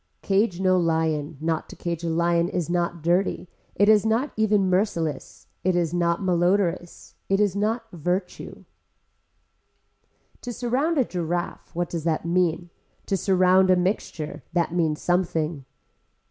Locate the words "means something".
14.73-15.65